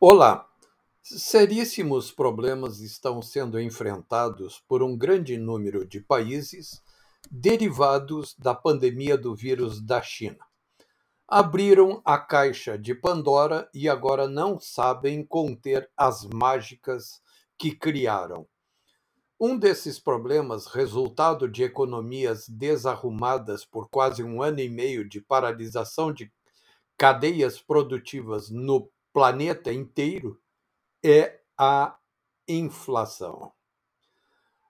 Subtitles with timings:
[0.00, 0.46] Olá!
[1.02, 6.82] Seríssimos problemas estão sendo enfrentados por um grande número de países
[7.30, 10.44] derivados da pandemia do vírus da China.
[11.28, 17.22] Abriram a caixa de Pandora e agora não sabem conter as mágicas
[17.56, 18.46] que criaram.
[19.40, 26.12] Um desses problemas, resultado de economias desarrumadas por quase um ano e meio de paralisação
[26.12, 26.30] de
[26.98, 30.42] cadeias produtivas no planeta inteiro,
[31.00, 31.96] é a
[32.48, 33.52] inflação.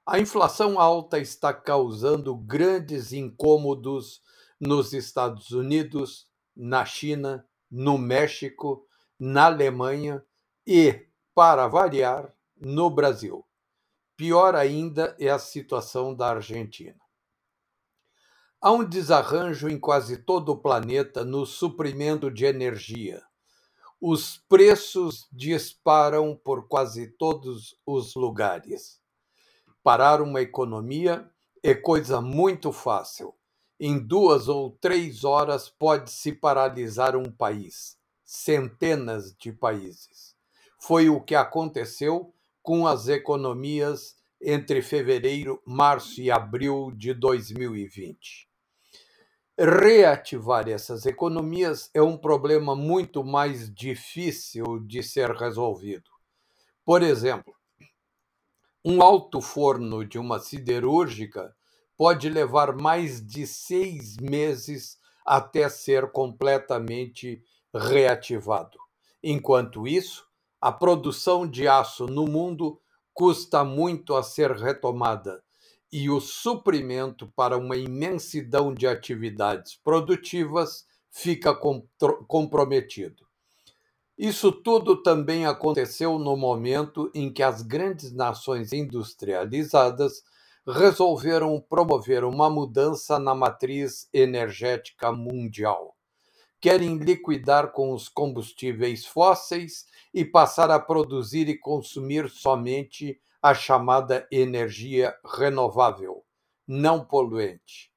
[0.04, 4.20] A inflação alta está causando grandes incômodos
[4.60, 8.86] nos Estados Unidos, na China, no México,
[9.18, 10.22] na Alemanha
[10.66, 13.46] e, para variar, no Brasil.
[14.14, 17.00] Pior ainda é a situação da Argentina.
[18.60, 23.24] Há um desarranjo em quase todo o planeta no suprimento de energia.
[24.06, 29.00] Os preços disparam por quase todos os lugares.
[29.82, 31.26] Parar uma economia
[31.62, 33.34] é coisa muito fácil.
[33.80, 40.36] Em duas ou três horas pode-se paralisar um país, centenas de países.
[40.78, 48.53] Foi o que aconteceu com as economias entre fevereiro, março e abril de 2020.
[49.56, 56.10] Reativar essas economias é um problema muito mais difícil de ser resolvido.
[56.84, 57.54] Por exemplo,
[58.84, 61.54] um alto forno de uma siderúrgica
[61.96, 67.40] pode levar mais de seis meses até ser completamente
[67.72, 68.76] reativado.
[69.22, 70.26] Enquanto isso,
[70.60, 72.80] a produção de aço no mundo
[73.12, 75.44] custa muito a ser retomada
[75.96, 81.56] e o suprimento para uma imensidão de atividades produtivas fica
[82.26, 83.24] comprometido.
[84.18, 90.24] Isso tudo também aconteceu no momento em que as grandes nações industrializadas
[90.66, 95.94] resolveram promover uma mudança na matriz energética mundial.
[96.60, 104.26] Querem liquidar com os combustíveis fósseis e passar a produzir e consumir somente a chamada
[104.32, 106.24] energia renovável,
[106.66, 107.92] não poluente.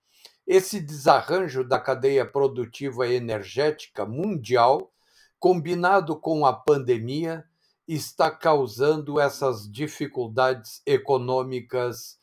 [0.46, 4.91] Esse desarranjo da cadeia produtiva energética mundial,
[5.40, 7.46] combinado com a pandemia,
[7.88, 12.19] está causando essas dificuldades econômicas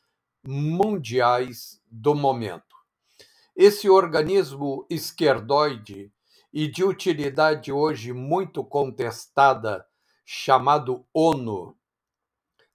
[0.47, 2.77] mundiais do momento.
[3.57, 6.13] Esse organismo esquerdoide
[6.53, 9.83] e de utilidade hoje muito contestada,
[10.27, 11.75] chamado ONU,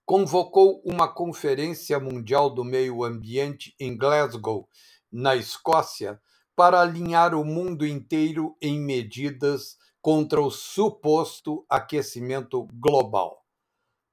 [0.09, 4.67] convocou uma Conferência Mundial do Meio Ambiente em Glasgow,
[5.11, 6.19] na Escócia,
[6.55, 13.45] para alinhar o mundo inteiro em medidas contra o suposto aquecimento global.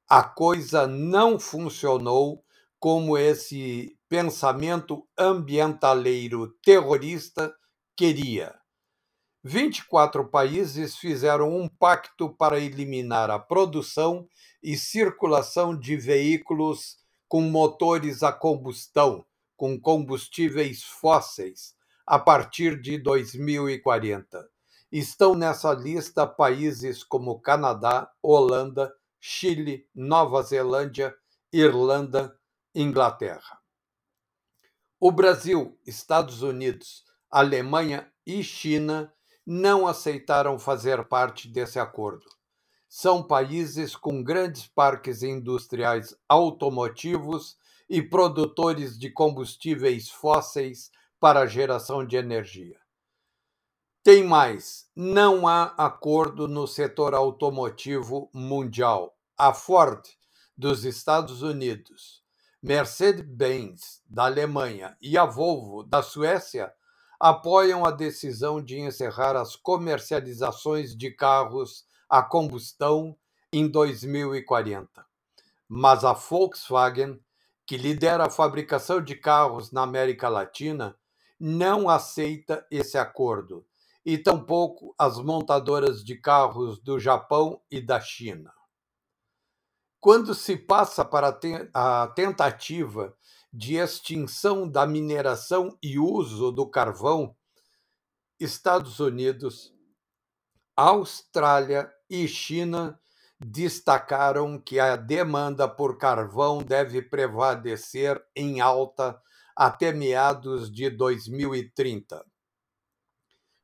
[0.06, 2.44] A coisa não funcionou
[2.78, 7.54] como esse pensamento ambientaleiro terrorista
[7.96, 8.54] queria.
[9.48, 14.28] 24 países fizeram um pacto para eliminar a produção
[14.60, 16.96] e circulação de veículos
[17.28, 19.24] com motores a combustão,
[19.56, 24.48] com combustíveis fósseis, a partir de 2040.
[24.90, 31.14] Estão nessa lista países como Canadá, Holanda, Chile, Nova Zelândia,
[31.52, 32.36] Irlanda,
[32.74, 33.60] Inglaterra.
[34.98, 39.12] O Brasil, Estados Unidos, Alemanha e China
[39.46, 42.26] não aceitaram fazer parte desse acordo.
[42.88, 47.56] São países com grandes parques industriais automotivos
[47.88, 50.90] e produtores de combustíveis fósseis
[51.20, 52.78] para geração de energia.
[54.02, 59.16] Tem mais: não há acordo no setor automotivo mundial.
[59.38, 60.02] A Ford,
[60.56, 62.22] dos Estados Unidos,
[62.62, 66.72] Mercedes-Benz, da Alemanha, e a Volvo, da Suécia,
[67.18, 73.16] apoiam a decisão de encerrar as comercializações de carros a combustão
[73.52, 75.04] em 2040.
[75.68, 77.20] Mas a Volkswagen,
[77.66, 80.96] que lidera a fabricação de carros na América Latina,
[81.38, 83.66] não aceita esse acordo,
[84.04, 88.55] e tampouco as montadoras de carros do Japão e da China.
[90.06, 91.36] Quando se passa para
[91.74, 93.12] a tentativa
[93.52, 97.36] de extinção da mineração e uso do carvão,
[98.38, 99.74] Estados Unidos,
[100.76, 103.00] Austrália e China
[103.40, 109.20] destacaram que a demanda por carvão deve prevalecer em alta
[109.56, 112.24] até meados de 2030.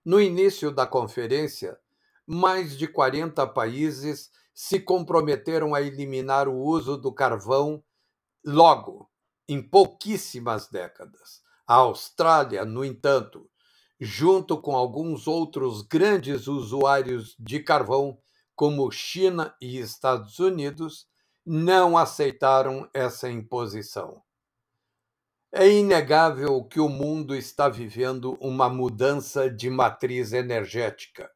[0.04, 1.78] No início da conferência,
[2.26, 7.82] mais de 40 países se comprometeram a eliminar o uso do carvão
[8.44, 9.10] logo,
[9.48, 11.42] em pouquíssimas décadas.
[11.66, 13.48] A Austrália, no entanto,
[14.00, 18.18] junto com alguns outros grandes usuários de carvão,
[18.54, 21.06] como China e Estados Unidos,
[21.44, 24.22] não aceitaram essa imposição.
[25.52, 31.30] É inegável que o mundo está vivendo uma mudança de matriz energética,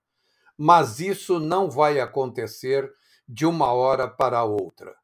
[0.57, 2.91] mas isso não vai acontecer
[3.29, 4.95] de uma hora para outra.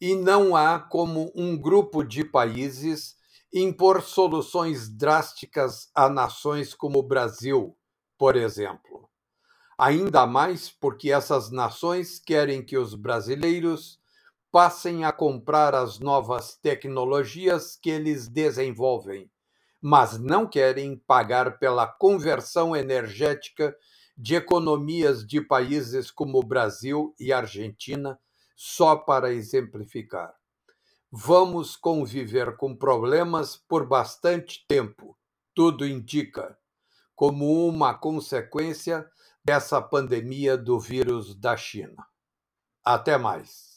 [0.00, 3.16] E não há como um grupo de países
[3.52, 7.76] impor soluções drásticas a nações como o Brasil,
[8.16, 9.08] por exemplo.
[9.76, 13.98] Ainda mais porque essas nações querem que os brasileiros
[14.52, 19.30] passem a comprar as novas tecnologias que eles desenvolvem,
[19.80, 23.74] mas não querem pagar pela conversão energética
[24.20, 28.20] de economias de países como Brasil e Argentina,
[28.54, 30.34] só para exemplificar.
[31.10, 35.16] Vamos conviver com problemas por bastante tempo,
[35.54, 36.58] tudo indica,
[37.16, 39.10] como uma consequência
[39.42, 42.06] dessa pandemia do vírus da China.
[42.84, 43.69] Até mais.